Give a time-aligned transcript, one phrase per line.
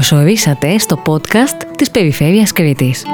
[0.00, 3.04] Καλωσορίσατε στο podcast της Περιφέρειας Κρήτης.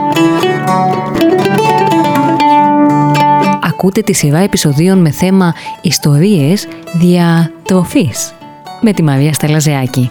[3.62, 8.34] Ακούτε τη σειρά επεισοδίων με θέμα «Ιστορίες διατροφής»
[8.80, 10.10] με τη Μαρία Στελαζεάκη.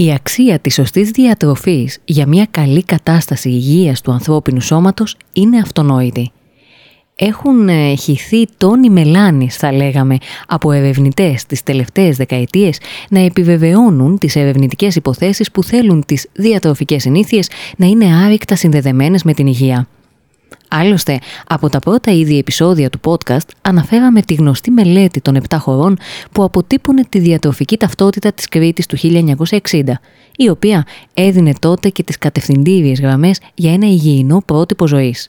[0.00, 6.30] Η αξία της σωστής διατροφής για μια καλή κατάσταση υγείας του ανθρώπινου σώματος είναι αυτονόητη.
[7.16, 10.16] Έχουν ε, χυθεί τόνοι μελάνης, θα λέγαμε,
[10.48, 12.80] από ερευνητές τις τελευταίες δεκαετίες
[13.10, 19.32] να επιβεβαιώνουν τις ερευνητικές υποθέσεις που θέλουν τις διατροφικές συνήθειες να είναι άρρηκτα συνδεδεμένες με
[19.32, 19.88] την υγεία.
[20.68, 25.96] Άλλωστε, από τα πρώτα ήδη επεισόδια του podcast αναφέραμε τη γνωστή μελέτη των 7 χωρών
[26.32, 29.82] που αποτύπωνε τη διατροφική ταυτότητα της Κρήτης του 1960,
[30.36, 35.28] η οποία έδινε τότε και τις κατευθυντήριες γραμμές για ένα υγιεινό πρότυπο ζωής.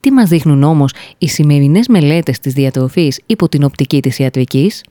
[0.00, 4.82] Τι μας δείχνουν όμως οι σημερινές μελέτες της διατροφής υπό την οπτική της ιατρικής;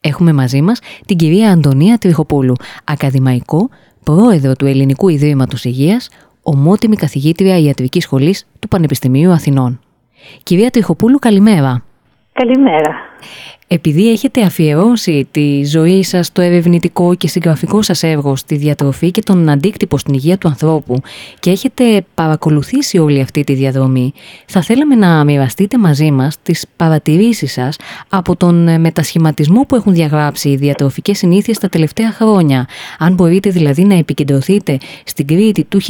[0.00, 3.68] Έχουμε μαζί μας την κυρία Αντωνία Τριχοπούλου, ακαδημαϊκό,
[4.04, 6.08] πρόεδρο του Ελληνικού Ιδρύματος Υγείας,
[6.54, 9.80] ομότιμη καθηγήτρια ιατρικής σχολής του Πανεπιστημίου Αθηνών.
[10.42, 11.82] Κυρία Τριχοπούλου, καλημέρα.
[12.32, 12.94] Καλημέρα.
[13.70, 19.22] Επειδή έχετε αφιερώσει τη ζωή σας, το ερευνητικό και συγγραφικό σας έργο στη διατροφή και
[19.22, 21.00] τον αντίκτυπο στην υγεία του ανθρώπου
[21.40, 24.12] και έχετε παρακολουθήσει όλη αυτή τη διαδρομή,
[24.46, 27.76] θα θέλαμε να μοιραστείτε μαζί μας τις παρατηρήσεις σας
[28.08, 32.66] από τον μετασχηματισμό που έχουν διαγράψει οι διατροφικές συνήθειες τα τελευταία χρόνια.
[32.98, 35.80] Αν μπορείτε δηλαδή να επικεντρωθείτε στην Κρήτη του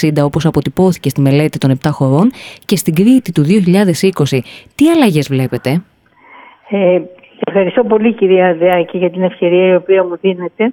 [0.00, 2.30] 1960 όπως αποτυπώθηκε στη μελέτη των 7 χωρών
[2.64, 4.38] και στην Κρήτη του 2020,
[4.74, 5.82] τι αλλαγές βλέπετε;
[6.70, 7.00] Ε,
[7.46, 10.72] ευχαριστώ πολύ κυρία Δεάκη για την ευκαιρία η οποία μου δίνετε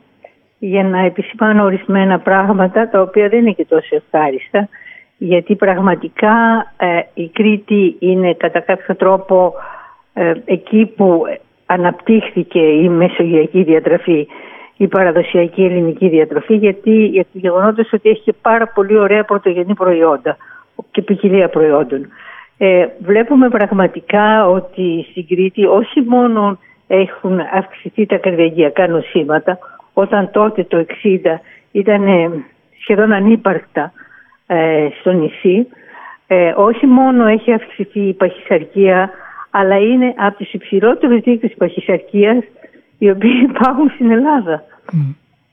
[0.60, 4.70] για να επισημάνω ορισμένα πράγματα τα οποία δεν είναι και τόσο ευχάριστα
[5.18, 6.36] γιατί πραγματικά
[6.78, 9.54] ε, η Κρήτη είναι κατά κάποιο τρόπο
[10.14, 11.24] ε, εκεί που
[11.66, 14.28] αναπτύχθηκε η μεσογειακή διατροφή,
[14.78, 20.38] η παραδοσιακή ελληνική διατροφή γιατί για το γεγονότος ότι έχει πάρα πολύ ωραία πρωτογενή προϊόντα
[20.92, 22.08] και ποικιλία προϊόντων.
[22.58, 29.58] Ε, βλέπουμε πραγματικά ότι στην Κρήτη όχι μόνο έχουν αυξηθεί τα καρδιαγιακά νοσήματα,
[29.94, 31.40] όταν τότε το 60
[31.72, 32.06] ήταν
[32.82, 33.92] σχεδόν ανύπαρκτα
[34.48, 35.68] ε, στο νησί,
[36.28, 39.10] ε, όχι μόνο έχει αυξηθεί η παχυσαρκία,
[39.52, 42.44] αλλά είναι από τις υψηλότερες δείκτες παχυσαρκίας
[42.98, 44.64] οι οποίοι υπάρχουν στην Ελλάδα.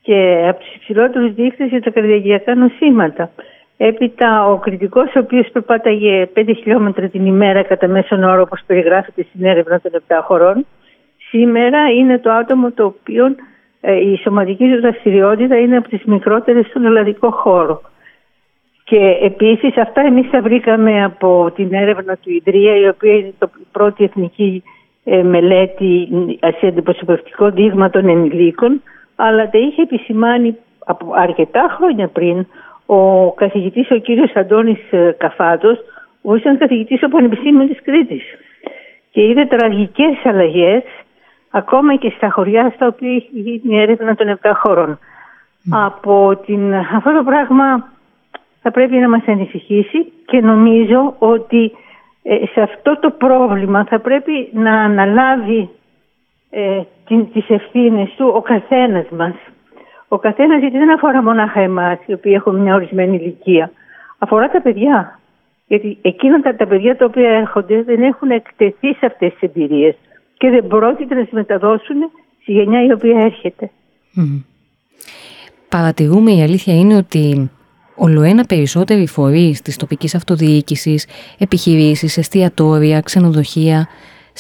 [0.02, 3.30] Και από τις υψηλότερες δείκτες για τα καρδιαγιακά νοσήματα.
[3.82, 9.26] Έπειτα ο κριτικός ο οποίος περπάταγε 5 χιλιόμετρα την ημέρα κατά μέσον όρο όπως περιγράφεται
[9.28, 10.66] στην έρευνα των 7 χωρών
[11.28, 13.34] σήμερα είναι το άτομο το οποίο
[13.80, 17.80] ε, η σωματική τους δραστηριότητα είναι από τις μικρότερες στον ελλαδικό χώρο.
[18.84, 23.50] Και επίσης αυτά εμείς τα βρήκαμε από την έρευνα του Ιδρύα η οποία είναι το
[23.72, 24.62] πρώτη εθνική
[25.04, 26.08] ε, μελέτη
[26.58, 28.82] σε αντιπροσωπευτικό δείγμα των ενηλίκων
[29.16, 32.46] αλλά τα είχε επισημάνει από αρκετά χρόνια πριν
[32.92, 35.78] ο καθηγητής ο κύριος Αντώνης ε, Καφάτος
[36.22, 38.22] που ήταν καθηγητής στο Πανεπιστήμιο της Κρήτης
[39.10, 40.82] και είδε τραγικές αλλαγές
[41.50, 44.98] ακόμα και στα χωριά στα οποία έχει γίνει έρευνα των 7 χωρών.
[45.70, 47.92] Από την, αυτό το πράγμα
[48.62, 51.72] θα πρέπει να μας ανησυχήσει και νομίζω ότι
[52.22, 55.68] ε, σε αυτό το πρόβλημα θα πρέπει να αναλάβει
[56.50, 59.34] ε, την, τις ευθύνες του ο καθένας μας
[60.12, 63.70] ο καθένας, γιατί δεν αφορά μονάχα εμάς, οι οποίοι έχουμε μια ορισμένη ηλικία.
[64.18, 65.18] Αφορά τα παιδιά.
[65.66, 69.94] Γιατί εκείνα τα, τα παιδιά τα οποία έρχονται δεν έχουν εκτεθεί σε αυτές τις εμπειρίες
[70.36, 71.96] και δεν πρόκειται να τι μεταδώσουν
[72.42, 73.70] στη γενιά η οποία έρχεται.
[74.16, 74.42] Mm.
[75.68, 77.50] Παρατηρούμε, η αλήθεια είναι ότι
[77.94, 81.06] ολοένα περισσότεροι φορείς της τοπικής αυτοδιοίκησης,
[81.38, 83.88] επιχειρήσεις, εστιατόρια, ξενοδοχεία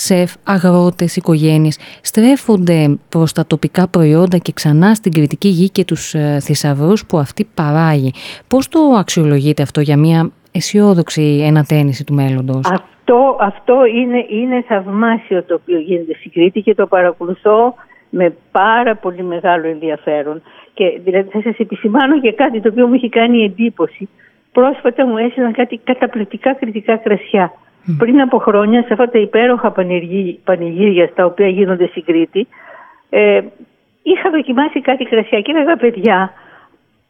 [0.06, 6.14] σεφ, αγρότες, οικογένειες στρέφονται προς τα τοπικά προϊόντα και ξανά στην κριτική γη και τους
[6.14, 8.12] ε, θησαυρούς που αυτή παράγει.
[8.48, 15.42] Πώς το αξιολογείτε αυτό για μια αισιόδοξη ενατένιση του μέλλοντος; Αυτό, αυτό είναι, είναι θαυμάσιο
[15.42, 17.74] το οποίο γίνεται στην Κρήτη και το παρακολουθώ
[18.10, 20.42] με πάρα πολύ μεγάλο ενδιαφέρον.
[20.74, 24.08] Και δηλαδή θα σας επισημάνω και κάτι το οποίο μου έχει κάνει εντύπωση.
[24.52, 27.52] Πρόσφατα μου έστειλαν κάτι καταπληκτικά κριτικά κρασιά.
[27.98, 29.72] Πριν από χρόνια, σε αυτά τα υπέροχα
[30.44, 32.46] πανηγύρια στα οποία γίνονται στην Κρήτη,
[33.10, 33.40] ε,
[34.02, 36.32] είχα δοκιμάσει κάτι κρασιά και έλεγα παιδιά,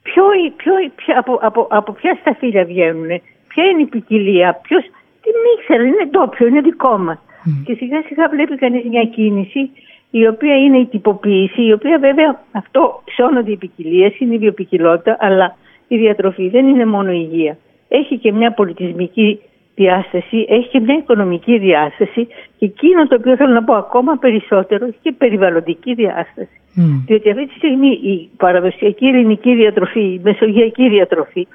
[0.03, 0.25] ποιο,
[0.57, 3.09] ποιο, ποιο, από, από, από ποια σταφύλια βγαίνουν.
[3.49, 4.83] ποια είναι η ποικιλία, ποιος,
[5.23, 7.19] τι ήξερε, είναι ντόπιο, είναι δικό μας.
[7.65, 9.71] Και σιγά σιγά βλέπει κανείς μια κίνηση
[10.11, 15.17] η οποία είναι η τυποποίηση, η οποία βέβαια αυτό ψώνονται οι ποικιλίες, είναι η βιοπικιλότητα,
[15.21, 15.57] αλλά
[15.89, 17.57] η διατροφή δεν είναι μόνο υγεία.
[17.89, 19.41] Έχει και μια πολιτισμική
[19.83, 22.27] διάσταση, έχει και μια οικονομική διάσταση
[22.59, 26.57] και εκείνο το οποίο θέλω να πω ακόμα περισσότερο έχει και περιβαλλοντική διάσταση.
[26.77, 27.03] Mm.
[27.07, 31.47] Διότι αυτή τη στιγμή η παραδοσιακή ελληνική διατροφή, η μεσογειακή διατροφή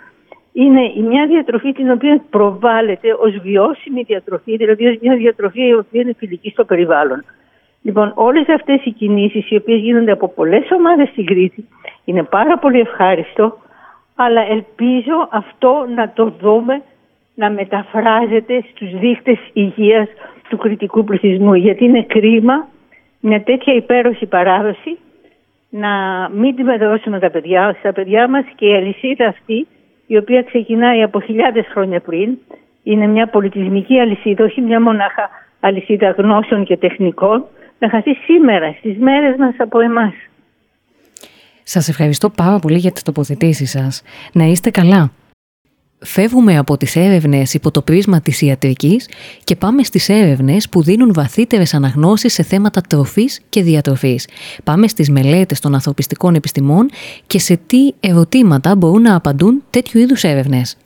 [0.53, 6.01] είναι μια διατροφή την οποία προβάλλεται ως βιώσιμη διατροφή, δηλαδή ως μια διατροφή η οποία
[6.01, 7.23] είναι φιλική στο περιβάλλον.
[7.81, 11.67] Λοιπόν, όλες αυτές οι κινήσεις οι οποίες γίνονται από πολλές ομάδες στην Κρήτη
[12.05, 13.57] είναι πάρα πολύ ευχάριστο,
[14.15, 16.81] αλλά ελπίζω αυτό να το δούμε
[17.35, 20.07] να μεταφράζεται στους δείχτες υγείας
[20.49, 21.53] του κριτικού πληθυσμού.
[21.53, 22.67] Γιατί είναι κρίμα
[23.19, 24.97] μια τέτοια υπέροχη παράδοση
[25.69, 25.89] να
[26.33, 29.67] μην τη μεταδώσουμε τα παιδιά, στα παιδιά μας και η αλυσίδα αυτή
[30.07, 32.37] η οποία ξεκινάει από χιλιάδες χρόνια πριν
[32.83, 35.29] είναι μια πολιτισμική αλυσίδα, όχι μια μονάχα
[35.59, 37.45] αλυσίδα γνώσεων και τεχνικών
[37.79, 40.13] να χαθεί σήμερα, στις μέρες μας από εμάς.
[41.63, 44.03] Σας ευχαριστώ πάρα πολύ για τις τοποθετήσεις σας.
[44.33, 45.11] Να είστε καλά.
[45.99, 49.09] Φεύγουμε από τις έρευνες υπό το πρίσμα της ιατρικής
[49.43, 54.27] και πάμε στις έρευνες που δίνουν βαθύτερες αναγνώσεις σε θέματα τροφής και διατροφής.
[54.63, 56.89] Πάμε στις μελέτες των ανθρωπιστικών επιστημών
[57.27, 60.77] και σε τι ερωτήματα μπορούν να απαντούν τέτοιου είδους έρευνες.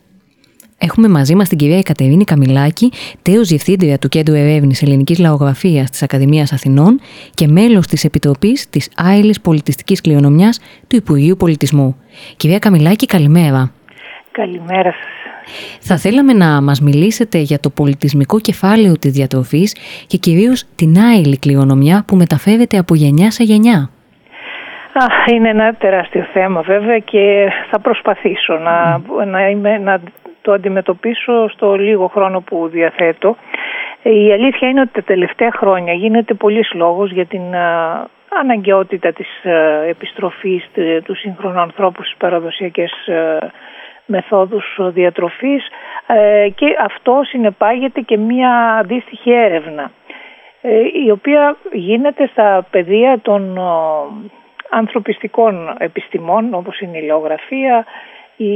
[0.78, 2.92] Έχουμε μαζί μας την κυρία Εκατερίνη Καμιλάκη,
[3.22, 7.00] τέος διευθύντρια του Κέντρου Ερεύνης Ελληνικής Λαογραφίας της Ακαδημίας Αθηνών
[7.34, 11.96] και μέλος της Επιτροπής της Άειλης Πολιτιστικής Κληρονομιάς του Υπουργείου Πολιτισμού.
[12.38, 13.74] Κυρία Καμιλάκη, καλημέρα.
[14.40, 15.16] Καλημέρα σας.
[15.80, 19.70] Θα θέλαμε να μας μιλήσετε για το πολιτισμικό κεφάλαιο της διατροφής
[20.08, 23.90] και κυρίως την άειλη κληρονομιά που μεταφέρεται από γενιά σε γενιά.
[25.34, 30.02] είναι ένα τεράστιο θέμα βέβαια και θα προσπαθήσω να, να, είμαι, να
[30.42, 33.36] το αντιμετωπίσω στο λίγο χρόνο που διαθέτω.
[34.04, 37.42] Η αλήθεια είναι ότι τα τελευταία χρόνια γίνεται πολλής λόγος για την
[38.42, 39.28] αναγκαιότητα της
[39.90, 40.70] επιστροφής
[41.04, 42.92] του σύγχρονου ανθρώπου στις παραδοσιακές
[44.10, 45.68] μεθόδους διατροφής
[46.08, 49.92] ε, και αυτό συνεπάγεται και μία αντίστοιχη έρευνα
[50.62, 53.60] ε, η οποία γίνεται στα πεδία των
[54.70, 57.86] ανθρωπιστικών επιστημών όπως είναι η λεωγραφία,
[58.38, 58.54] η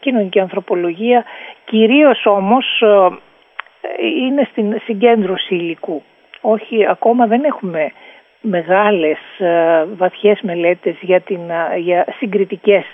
[0.00, 1.24] κοινωνική ανθρωπολογία,
[1.64, 6.02] κυρίως όμως ε, είναι στην συγκέντρωση υλικού.
[6.40, 7.92] Όχι, ακόμα δεν έχουμε
[8.40, 9.18] μεγάλες
[9.96, 11.40] βαθιές μελέτες για, την,
[11.78, 12.84] για συγκριτικές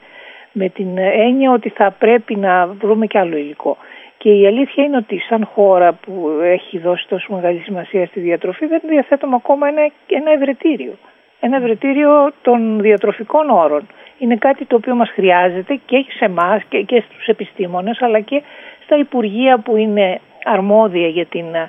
[0.53, 3.77] με την έννοια ότι θα πρέπει να βρούμε και άλλο υλικό.
[4.19, 8.67] Και η αλήθεια είναι ότι σαν χώρα που έχει δώσει τόσο μεγάλη σημασία στη διατροφή
[8.67, 10.93] δεν διαθέτουμε ακόμα ένα, ένα ευρετήριο.
[11.41, 13.87] Ένα ευρετήριο των διατροφικών όρων.
[14.19, 18.43] Είναι κάτι το οποίο μας χρειάζεται και σε εμάς και, και στους επιστήμονες αλλά και
[18.85, 21.69] στα Υπουργεία που είναι αρμόδια για την ε,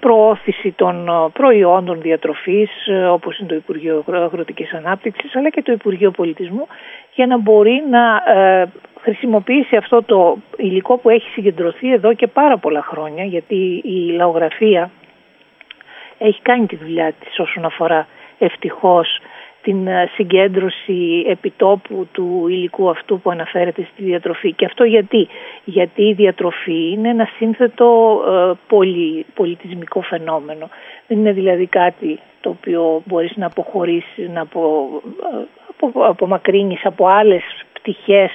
[0.00, 5.72] προώθηση των ε, προϊόντων διατροφής ε, όπως είναι το Υπουργείο Αγροτικής Ανάπτυξης αλλά και το
[5.72, 6.66] Υπουργείο Πολιτισμού
[7.14, 8.22] για να μπορεί να
[9.00, 14.90] χρησιμοποιήσει αυτό το υλικό που έχει συγκεντρωθεί εδώ και πάρα πολλά χρόνια γιατί η λαογραφία
[16.18, 18.06] έχει κάνει τη δουλειά της όσον αφορά
[18.38, 19.18] ευτυχώς
[19.62, 24.52] την ε, συγκέντρωση επιτόπου του υλικού αυτού που αναφέρεται στη διατροφή.
[24.52, 25.28] Και αυτό γιατί,
[25.64, 30.68] γιατί η διατροφή είναι ένα σύνθετο ε, πολυ, πολιτισμικό φαινόμενο.
[31.06, 34.90] Δεν είναι δηλαδή κάτι το οποίο μπορείς να αποχωρήσεις, να απο,
[35.32, 37.42] ε, απο, απομακρύνεις από άλλες
[37.72, 38.30] πτυχές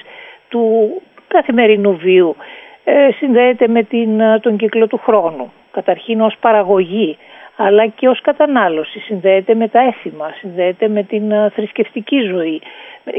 [0.48, 0.90] του
[1.28, 2.36] καθημερινού βίου.
[2.84, 5.52] Ε, συνδέεται με την, τον κύκλο του χρόνου.
[5.70, 7.18] Καταρχήν ως παραγωγή
[7.60, 8.98] αλλά και ως κατανάλωση.
[8.98, 12.60] Συνδέεται με τα έθιμα, συνδέεται με την ε, θρησκευτική ζωή,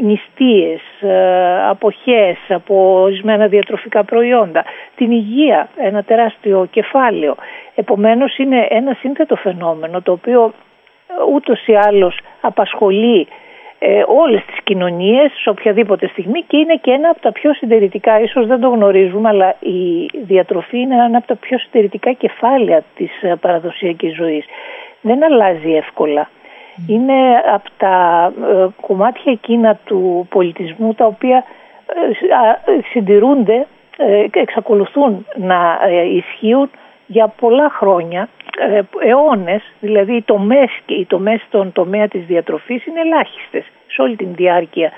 [0.02, 4.66] νηστείες, ε, αποχές από ορισμένα διατροφικά προϊόντα,
[4.96, 7.36] την υγεία, ένα τεράστιο κεφάλαιο.
[7.76, 10.54] Επομένως είναι ένα σύνθετο φαινόμενο το οποίο
[11.08, 13.28] ε, ούτως ή άλλως απασχολεί
[13.82, 18.20] ε, όλες τις κοινωνίες σε οποιαδήποτε στιγμή και είναι και ένα από τα πιο συντηρητικά,
[18.20, 23.12] ίσως δεν το γνωρίζουμε, αλλά η διατροφή είναι ένα από τα πιο συντηρητικά κεφάλαια της
[23.22, 24.46] ε, παραδοσιακής ζωής.
[25.02, 26.30] Δεν αλλάζει εύκολα.
[26.88, 27.14] Είναι
[27.54, 31.44] από τα ε, κομμάτια εκείνα του πολιτισμού τα οποία
[31.88, 33.68] ε, συντηρούνται,
[34.32, 35.80] εξακολουθούν να
[36.14, 36.70] ισχύουν
[37.12, 38.30] για πολλά χρόνια
[38.70, 44.16] ε, αιώνες, δηλαδή οι τομές, οι τομές στον τομέα της διατροφής είναι ελάχιστες σε όλη
[44.16, 44.92] την διάρκεια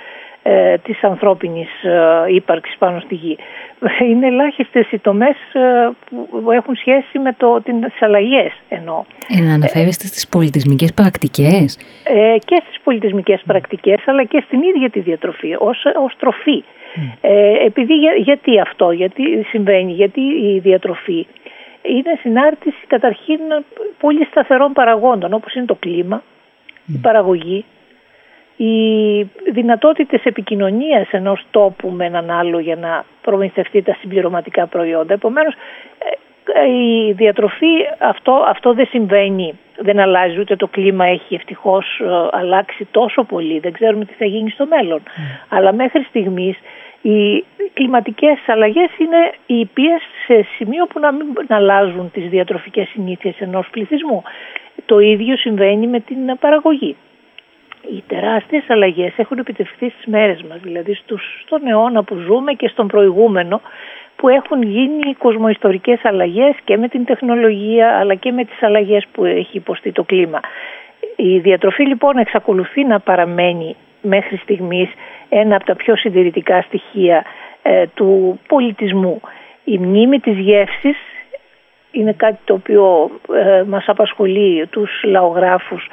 [0.44, 3.38] ε, της ανθρώπινης ε, ύπαρξης πάνω στη γη.
[4.10, 5.90] Είναι ελάχιστες οι τομές ε,
[6.44, 9.04] που έχουν σχέση με το, τις αλλαγές εννοώ.
[9.38, 11.78] Ε, να αναφέρεστε στις πολιτισμικές πρακτικές.
[12.04, 16.64] Ε, και στις πολιτισμικές πρακτικές αλλά και στην ίδια τη διατροφή ως, ως τροφή.
[17.22, 21.28] Ε, επειδή, γιατί αυτό, γιατί συμβαίνει, γιατί η διατροφή
[21.82, 23.40] είναι συνάρτηση καταρχήν
[24.00, 26.24] πολύ σταθερών παραγόντων όπως είναι το κλίμα,
[26.88, 27.66] η παραγωγή,
[28.56, 29.22] οι
[29.52, 35.14] δυνατότητες επικοινωνίας ενός τόπου με έναν άλλο για να προμηθευτεί τα συμπληρωματικά προϊόντα.
[35.14, 42.00] Επομένως ε, η διατροφή αυτό, αυτό δεν συμβαίνει, δεν αλλάζει ούτε το κλίμα έχει ευτυχώς
[42.00, 45.04] ε, αλλάξει τόσο πολύ, δεν ξέρουμε τι θα γίνει στο μέλλον.
[45.50, 46.58] Αλλά μέχρι στιγμής
[47.02, 47.44] οι
[47.74, 53.68] κλιματικές αλλαγές είναι οι οποίες σε σημείο που να μην αλλάζουν τις διατροφικές συνήθειες ενός
[53.72, 54.24] πληθυσμού.
[54.86, 56.96] Το ίδιο συμβαίνει με την παραγωγή.
[57.96, 62.68] Οι τεράστιες αλλαγές έχουν επιτευχθεί στις μέρες μας, δηλαδή στους, στον αιώνα που ζούμε και
[62.68, 63.62] στον προηγούμενο
[64.16, 69.26] που έχουν γίνει κοσμοϊστορικές αλλαγές και με την τεχνολογία αλλά και με τις αλλαγές που
[69.26, 70.40] έχει υποστεί το κλίμα.
[71.16, 74.90] Η διατροφή λοιπόν εξακολουθεί να παραμένει μέχρι στιγμής
[75.30, 77.26] ένα από τα πιο συντηρητικά στοιχεία
[77.62, 79.22] ε, του πολιτισμού.
[79.64, 80.98] Η μνήμη της γεύσης
[81.92, 85.88] είναι κάτι το οποίο ε, μας απασχολεί τους λαογράφους.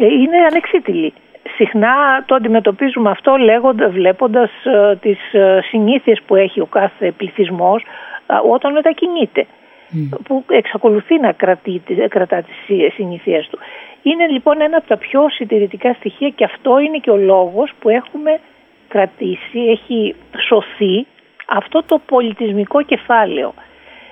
[0.00, 1.12] Ε, είναι ανεξίτηλη.
[1.56, 5.18] Συχνά το αντιμετωπίζουμε αυτό λέγοντα, βλέποντας ε, τις
[5.68, 7.82] συνήθειες που έχει ο κάθε πληθυσμός
[8.50, 9.46] όταν μετακινείται.
[10.24, 13.58] που εξακολουθεί να κρατεί, κρατά τις συνήθειές του.
[14.02, 17.88] Είναι λοιπόν ένα από τα πιο συντηρητικά στοιχεία και αυτό είναι και ο λόγος που
[17.88, 18.40] έχουμε
[18.88, 20.14] κρατήσει, έχει
[20.48, 21.06] σωθεί
[21.46, 23.54] αυτό το πολιτισμικό κεφάλαιο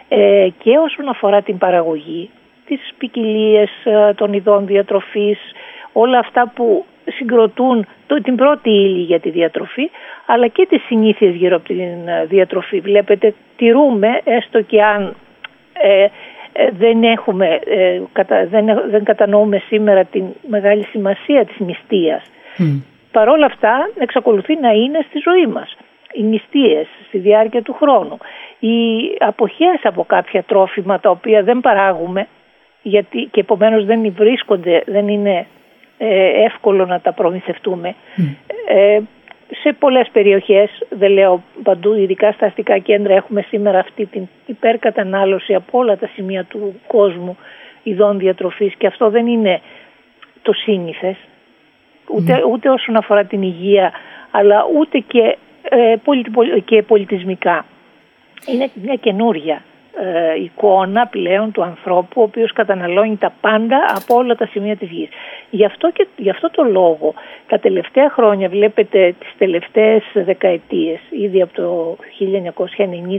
[0.09, 2.31] ε, και όσον αφορά την παραγωγή,
[2.67, 5.39] τις ποικιλίες ε, των ειδών διατροφής,
[5.93, 9.91] όλα αυτά που συγκροτούν το, την πρώτη ύλη για τη διατροφή,
[10.27, 12.81] αλλά και τις συνήθειες γύρω από την ε, διατροφή.
[12.81, 15.17] Βλέπετε, τηρούμε, έστω και αν
[15.73, 16.07] ε,
[16.79, 17.59] δεν, έχουμε,
[18.51, 22.23] δεν, δεν κατανοούμε σήμερα την μεγάλη σημασία της νηστείας.
[22.59, 22.83] Mm.
[23.13, 25.77] Παρόλα αυτά εξακολουθεί να είναι στη ζωή μας.
[26.13, 28.19] Οι νηστείες στη διάρκεια του χρόνου.
[28.59, 28.77] Οι
[29.19, 32.27] αποχές από κάποια τρόφιμα τα οποία δεν παράγουμε
[32.83, 35.47] γιατί και επομένως δεν βρίσκονται, δεν είναι
[35.99, 37.95] ε, εύκολο να τα προμηθευτούμε.
[38.69, 39.01] Ε,
[39.63, 45.55] σε πολλές περιοχές, δεν λέω παντού, ειδικά στα αστικά κέντρα έχουμε σήμερα αυτή την υπερκατανάλωση
[45.55, 47.37] από όλα τα σημεία του κόσμου
[47.83, 49.61] ειδών διατροφής και αυτό δεν είναι
[50.43, 51.17] το σύνηθες
[52.09, 52.45] ούτε, ναι.
[52.45, 53.93] ούτε όσον αφορά την υγεία
[54.31, 55.95] αλλά ούτε και, ε,
[56.65, 57.65] και πολιτισμικά.
[58.47, 59.63] Είναι μια καινούρια
[59.97, 64.91] ε, εικόνα πλέον του ανθρώπου ο οποίος καταναλώνει τα πάντα από όλα τα σημεία της
[64.91, 65.09] γης.
[65.51, 67.15] Γι' αυτό, και, γι αυτό το λόγο
[67.47, 71.97] τα τελευταία χρόνια βλέπετε τις τελευταίες δεκαετίες ήδη από το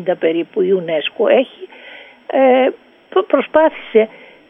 [0.09, 1.67] 1990 περίπου η UNESCO έχει
[2.27, 2.69] ε,
[3.27, 4.07] προσπάθησε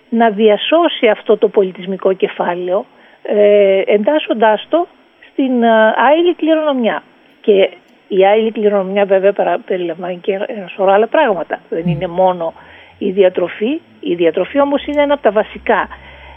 [0.09, 2.85] να διασώσει αυτό το πολιτισμικό κεφάλαιο
[3.23, 4.87] ε, εντάσσοντάς το
[5.31, 5.63] στην
[5.95, 7.03] άειλη κληρονομιά.
[7.41, 7.69] Και
[8.17, 11.59] η άειλη κληρονομιά βέβαια περιλαμβάνει και ένα σωρό άλλα πράγματα.
[11.69, 12.53] Δεν είναι μόνο
[12.97, 13.81] η διατροφή.
[13.99, 15.87] Η διατροφή όμως είναι ένα από τα βασικά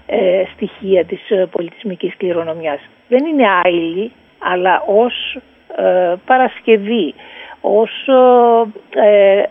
[0.07, 2.81] ε, στοιχεία της ε, πολιτισμικής κληρονομιάς.
[3.09, 5.39] Δεν είναι άειλη, αλλά ως
[5.77, 7.15] ε, παρασκευή,
[7.61, 7.91] ως
[8.95, 9.43] ε,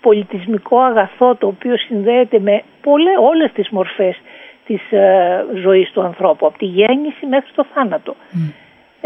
[0.00, 4.16] πολιτισμικό αγαθό το οποίο συνδέεται με πολλές, όλες τις μορφές
[4.66, 8.14] της ε, ζωής του ανθρώπου, από τη γέννηση μέχρι το θάνατο.
[8.14, 8.52] Mm.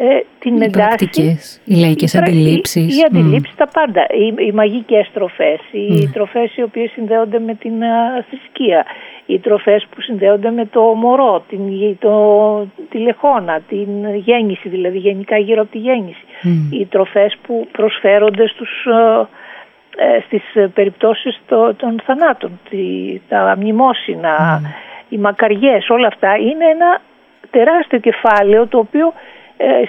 [0.03, 2.97] Ε, την οι πρακτικές, οι λαϊκές αντιλήψεις.
[2.97, 4.07] Οι, οι αντιλήψεις, τα πάντα.
[4.11, 6.11] Οι, οι μαγικές τροφές, οι mm.
[6.13, 8.85] τροφές οι οποίες συνδέονται με την α, θρησκεία,
[9.27, 11.61] οι τροφές που συνδέονται με το μωρό, την,
[11.99, 16.25] το, τη λεχόνα, την γέννηση, δηλαδή γενικά γύρω από τη γέννηση.
[16.43, 16.73] Mm.
[16.73, 18.71] Οι τροφές που προσφέρονται στους,
[19.97, 22.79] ε, στις περιπτώσεις το, των θανάτων, τη,
[23.29, 27.01] τα μνημόσυνα, mm οι μακαριές, όλα αυτά είναι ένα
[27.51, 29.13] τεράστιο κεφάλαιο το οποίο ε,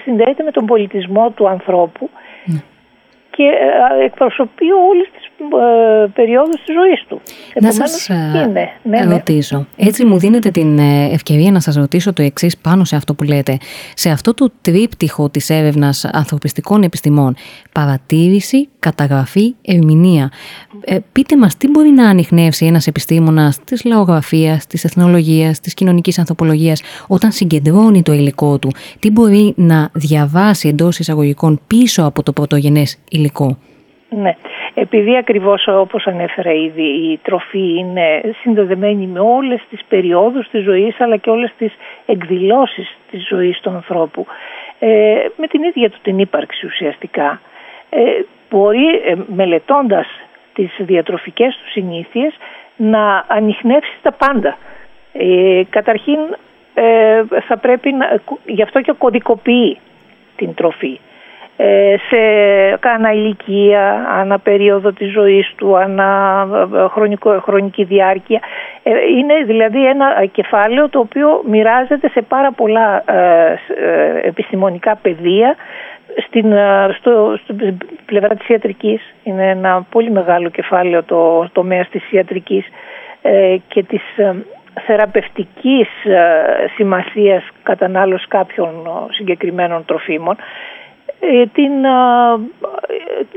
[0.04, 2.10] συνδέεται με τον πολιτισμό του ανθρώπου
[2.44, 2.62] ναι.
[3.30, 7.20] και ε, εκπροσωπεί όλες τις ε, περιόδους της ζωής του.
[7.60, 8.48] Να σας είναι,
[8.82, 9.12] ναι, ναι.
[9.12, 9.66] ρωτήσω.
[9.76, 10.78] Έτσι μου δίνετε την
[11.12, 13.58] ευκαιρία να σας ρωτήσω το εξής πάνω σε αυτό που λέτε.
[13.94, 17.34] Σε αυτό το τρίπτυχο της έρευνας ανθρωπιστικών επιστημών,
[17.72, 20.30] παρατήρηση, καταγραφή, ερμηνεία.
[20.84, 26.18] Ε, πείτε μας τι μπορεί να ανοιχνεύσει ένας επιστήμονας της λαογραφίας, της εθνολογίας, της κοινωνικής
[26.18, 32.32] ανθρωπολογίας όταν συγκεντρώνει το υλικό του; Τι μπορεί να διαβάσει εντός εισαγωγικών πίσω από το
[32.32, 33.58] πρωτογενές υλικό;
[34.08, 34.36] Ναι.
[34.74, 41.00] Επειδή ακριβώς όπως ανέφερα ήδη η τροφή είναι συνδεδεμένη με όλες τις περιόδους της ζωής
[41.00, 41.72] αλλά και όλες τις
[42.06, 44.26] εκδηλώσεις της ζωής του ανθρώπου
[44.78, 47.40] ε, με την ίδια του την ύπαρξη ουσιαστικά
[47.90, 48.00] ε,
[48.50, 50.06] μπορεί ε, μελετώντας
[50.54, 52.34] τις διατροφικές του συνήθειες
[52.76, 54.56] να ανοιχνεύσει τα πάντα.
[55.12, 56.18] Ε, καταρχήν
[56.74, 59.78] ε, θα πρέπει να, γι' αυτό και κωδικοποιεί
[60.36, 61.00] την τροφή.
[61.56, 62.16] Ε, σε
[62.80, 66.46] κάνα ηλικία, ανά περίοδο της ζωής του, ανά
[66.92, 68.40] χρονικό, χρονική διάρκεια.
[69.16, 73.04] Είναι δηλαδή ένα κεφάλαιο το οποίο μοιράζεται σε πάρα πολλά
[74.22, 75.56] επιστημονικά πεδία
[76.26, 76.52] στην,
[76.98, 79.14] στο, στην πλευρά της ιατρικής.
[79.22, 82.64] Είναι ένα πολύ μεγάλο κεφάλαιο το τομέα της ιατρικής
[83.68, 84.02] και της
[84.86, 85.88] θεραπευτικής
[86.76, 88.70] σημασίας κατανάλωση κάποιων
[89.10, 90.42] συγκεκριμένων τροφίμων ε,
[91.52, 91.72] την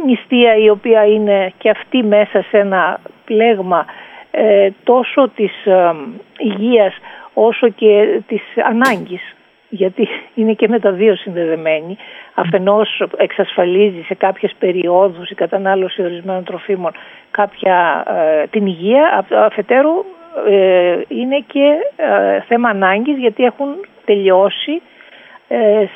[0.06, 3.86] νηστεία η οποία είναι και αυτή μέσα σε ένα πλέγμα
[4.32, 5.52] ε, τόσο της
[6.38, 6.94] υγείας
[7.34, 9.36] όσο και της ανάγκης
[9.70, 11.98] γιατί είναι και με τα δύο συνδεδεμένοι.
[12.34, 16.92] Αφενός εξασφαλίζει σε κάποιες περιόδους η κατανάλωση ορισμένων τροφίμων
[17.32, 20.06] κάποια ε, την υγεία, αφετέρου
[21.08, 21.74] είναι και
[22.48, 23.68] θέμα ανάγκης γιατί έχουν
[24.06, 24.95] τελειώσει ε,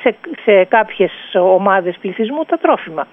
[0.01, 3.08] σε, σε κάποιες ομάδες πληθυσμού τα τρόφιμα.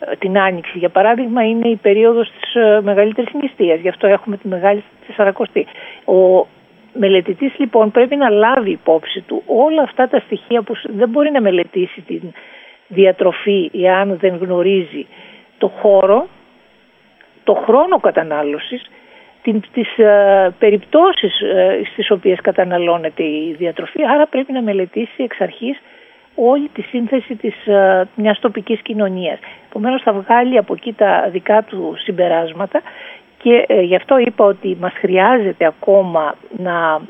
[0.00, 4.36] Ε, την Άνοιξη για παράδειγμα είναι η περίοδος της ε, μεγαλύτερης νηστείας, γι' αυτό έχουμε
[4.36, 5.66] τη Μεγάλη Τεσσαρακοστή.
[6.04, 6.46] Ο
[6.92, 11.40] μελετητής λοιπόν πρέπει να λάβει υπόψη του όλα αυτά τα στοιχεία που δεν μπορεί να
[11.40, 12.22] μελετήσει την
[12.88, 15.06] διατροφή εάν δεν γνωρίζει
[15.58, 16.26] το χώρο,
[17.44, 18.90] το χρόνο κατανάλωσης
[19.42, 25.80] τις ε, περιπτώσεις ε, στις οποίες καταναλώνεται η διατροφή, άρα πρέπει να μελετήσει εξ αρχής
[26.34, 29.38] όλη τη σύνθεση της ε, μιας τοπικής κοινωνίας.
[29.68, 32.82] Επομένως θα βγάλει από εκεί τα δικά του συμπεράσματα
[33.42, 37.00] και γι' αυτό είπα ότι μας χρειάζεται ακόμα να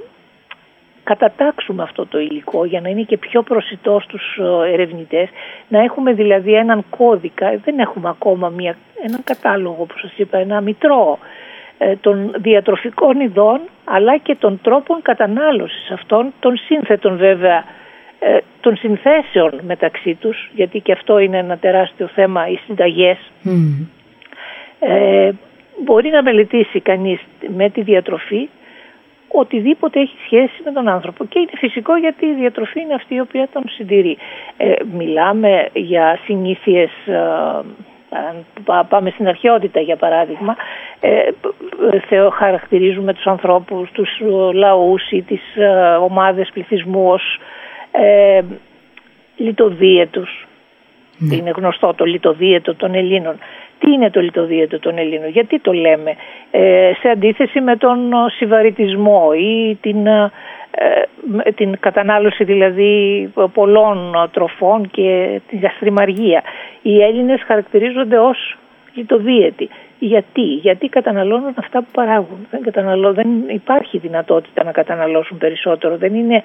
[1.02, 4.38] κατατάξουμε αυτό το υλικό για να είναι και πιο προσιτός στους
[4.72, 5.28] ερευνητές,
[5.68, 10.60] να έχουμε δηλαδή έναν κώδικα, δεν έχουμε ακόμα μια, έναν κατάλογο που σας είπα, ένα
[10.60, 11.49] μητρό ε,
[12.00, 17.64] των διατροφικών ειδών αλλά και των τρόπων κατανάλωσης αυτών, των σύνθετων βέβαια,
[18.18, 23.18] ε, των συνθέσεων μεταξύ τους, γιατί και αυτό είναι ένα τεράστιο θέμα, οι συνταγές.
[24.78, 25.30] Ε,
[25.84, 27.20] μπορεί να μελετήσει κανείς
[27.56, 28.48] με τη διατροφή
[29.28, 31.24] οτιδήποτε έχει σχέση με τον άνθρωπο.
[31.24, 34.16] Και είναι φυσικό γιατί η διατροφή είναι αυτή η οποία τον συντηρεί.
[34.92, 37.64] μιλάμε για συνήθειες αν
[38.88, 40.56] πάμε στην αρχαιότητα για παράδειγμα,
[41.00, 41.28] ε,
[42.32, 44.20] χαρακτηρίζουμε τους ανθρώπους, τους
[44.52, 47.38] λαούς ή τις ε, ομάδες πληθυσμού ως
[47.90, 48.40] ε,
[49.36, 50.46] λιτοδίαιτους.
[51.18, 51.34] Ναι.
[51.36, 53.38] Είναι γνωστό το λιτοδίαιτο των Ελλήνων.
[53.78, 56.14] Τι είναι το λιτοδίαιτο των Ελλήνων, γιατί το λέμε,
[56.50, 57.98] ε, σε αντίθεση με τον
[58.36, 60.30] συμβαριτισμό ή την ε,
[61.54, 66.42] την κατανάλωση δηλαδή πολλών τροφών και την γαστριμαργία.
[66.82, 68.56] Οι Έλληνες χαρακτηρίζονται ως
[68.94, 69.68] λιτοδίαιτοι.
[69.98, 72.46] Γιατί, γιατί καταναλώνουν αυτά που παράγουν.
[72.50, 75.96] Δεν, καταναλώ, δεν υπάρχει δυνατότητα να καταναλώσουν περισσότερο.
[75.96, 76.44] Δεν είναι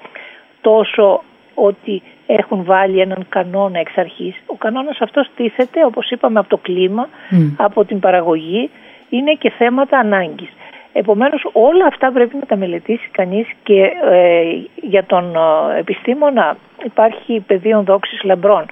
[0.60, 1.22] τόσο
[1.54, 4.34] ότι έχουν βάλει έναν κανόνα εξ αρχής.
[4.46, 7.08] Ο κανόνας αυτός τίθεται, όπως είπαμε, από το κλίμα,
[7.56, 8.70] από την παραγωγή.
[9.08, 10.50] Είναι και θέματα ανάγκης.
[10.98, 14.42] Επομένως όλα αυτά πρέπει να τα μελετήσει κανείς και ε,
[14.74, 18.66] για τον ε, επιστήμονα υπάρχει πεδίο δόξης λαμπρών.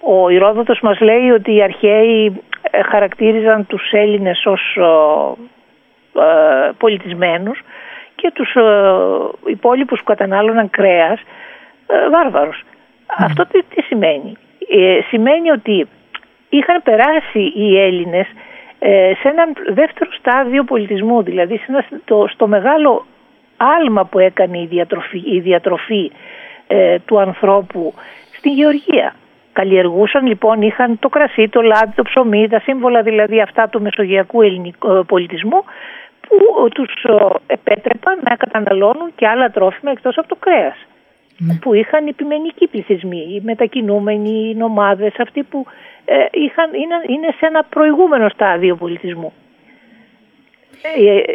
[0.00, 4.78] Ο Ηρόδοτος μας λέει ότι οι αρχαίοι ε, χαρακτήριζαν τους Έλληνες ως
[6.78, 7.60] πολιτισμένους
[8.14, 8.54] και τους
[9.46, 11.20] υπόλοιπους που κατανάλωναν κρέας
[12.10, 12.64] βάρβαρους.
[13.18, 14.36] Αυτό τι, τι σημαίνει;
[15.08, 15.88] σημαίνει ότι
[16.48, 18.45] είχαν περάσει οι Έλληνες ε,
[19.20, 21.60] σε ένα δεύτερο στάδιο πολιτισμού, δηλαδή
[22.28, 23.06] στο μεγάλο
[23.56, 26.12] άλμα που έκανε η διατροφή, η διατροφή
[26.66, 27.94] ε, του ανθρώπου
[28.36, 29.14] στη γεωργία.
[29.52, 34.42] Καλλιεργούσαν λοιπόν, είχαν το κρασί, το λάδι, το ψωμί, τα σύμβολα δηλαδή αυτά του μεσογειακού
[34.42, 35.64] ελληνικού ε, πολιτισμού
[36.28, 37.04] που τους
[37.46, 40.76] επέτρεπαν να καταναλώνουν και άλλα τρόφιμα εκτός από το κρέας.
[41.38, 41.54] Ναι.
[41.54, 45.66] Που είχαν επιμενικοί πληθυσμοί, οι μετακινούμενοι, οι νομάδες, αυτοί που
[46.04, 49.32] ε, είχαν, είναι, είναι σε ένα προηγούμενο στάδιο πολιτισμού.
[50.82, 51.32] Ε,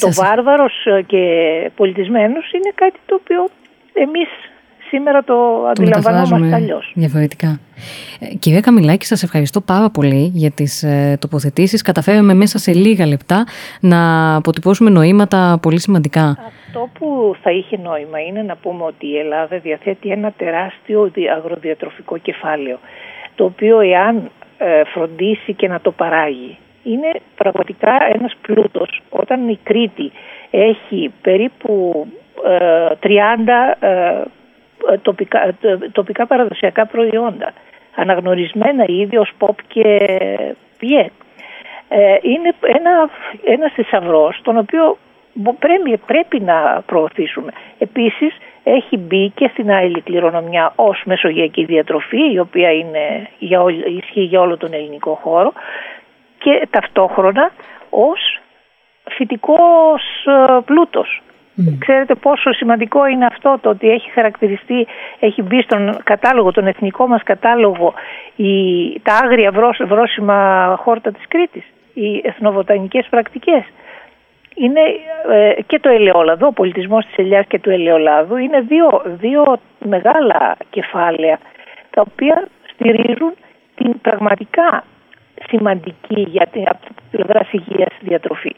[0.00, 1.22] το βάρβαρος και
[1.76, 3.48] πολιτισμένος είναι κάτι το οποίο
[3.92, 4.28] εμείς
[4.88, 5.34] σήμερα το
[5.70, 6.92] αντιλαμβανόμαστε αλλιώς.
[6.94, 7.60] Διαφορετικά.
[8.20, 11.82] Ε, κυρία Καμιλάκη, σας ευχαριστώ πάρα πολύ για τις ε, τοποθετήσεις.
[11.82, 13.46] Καταφέραμε μέσα σε λίγα λεπτά
[13.80, 16.36] να αποτυπώσουμε νοήματα πολύ σημαντικά.
[16.48, 22.18] Αυτό που θα είχε νόημα είναι να πούμε ότι η Ελλάδα διαθέτει ένα τεράστιο αγροδιατροφικό
[22.18, 22.78] κεφάλαιο
[23.38, 29.00] το οποίο εάν ε, φροντίσει και να το παράγει είναι πραγματικά ένας πλούτος.
[29.10, 30.12] Όταν η Κρήτη
[30.50, 32.06] έχει περίπου
[33.00, 33.08] 30
[33.80, 34.22] ε, ε,
[35.02, 35.54] τοπικά,
[35.92, 37.52] τοπικά παραδοσιακά προϊόντα
[37.94, 40.06] αναγνωρισμένα ήδη ως pop και
[40.78, 41.10] πιέ.
[42.22, 43.10] είναι ένα,
[43.44, 44.98] ένας θησαυρός τον οποίο
[45.58, 47.52] πρέπει, πρέπει να προωθήσουμε.
[47.78, 53.64] Επίσης έχει μπει και στην άλλη κληρονομιά ως μεσογειακή διατροφή η οποία είναι για
[53.96, 55.52] ισχύει για όλο τον ελληνικό χώρο
[56.38, 57.50] και ταυτόχρονα
[57.90, 58.40] ως
[59.10, 60.60] φυτικός ε,
[61.62, 61.78] πλούτος.
[61.78, 64.86] Ξέρετε πόσο σημαντικό είναι αυτό το ότι έχει χαρακτηριστεί,
[65.20, 67.94] έχει μπει στον κατάλογο, τον εθνικό μας κατάλογο
[68.36, 68.52] η,
[69.00, 69.52] τα άγρια
[69.86, 70.38] βρόσιμα
[70.80, 73.64] χόρτα της Κρήτης, οι εθνοβοτανικές πρακτικές.
[74.54, 74.80] Είναι
[75.30, 80.56] ε, και το ελαιόλαδο, ο πολιτισμός της ελιάς και του ελαιολάδου είναι δύο, δύο μεγάλα
[80.70, 81.38] κεφάλαια
[81.90, 83.34] τα οποία στηρίζουν
[83.74, 84.84] την πραγματικά
[85.48, 86.64] σημαντική για την
[87.10, 88.54] πλευρά υγείας διατροφή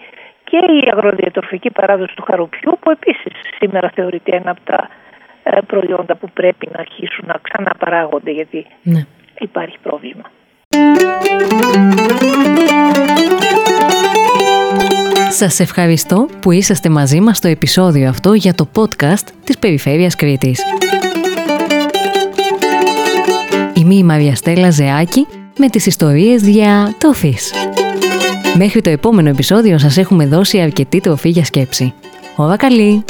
[0.51, 4.89] και η αγροδιατροφική παράδοση του χαροπιού που επίσης σήμερα θεωρείται ένα από τα
[5.43, 9.01] ε, προϊόντα που πρέπει να αρχίσουν να ξαναπαράγονται γιατί ναι.
[9.39, 10.25] υπάρχει πρόβλημα.
[15.29, 20.63] Σας ευχαριστώ που είσαστε μαζί μας στο επεισόδιο αυτό για το podcast της Περιφέρειας Κρήτης.
[23.75, 25.27] Είμαι η Μαρία Στέλλα Ζεάκη
[25.59, 27.70] με τις ιστορίες διατροφής.
[28.57, 31.95] Μέχρι το επόμενο επεισόδιο σας έχουμε δώσει αρκετή τροφή για σκέψη.
[32.37, 33.05] Όλα καλή!